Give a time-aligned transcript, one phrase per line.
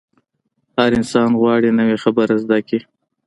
[0.77, 2.81] هر انسان غواړي نوې خبرې زده کړي.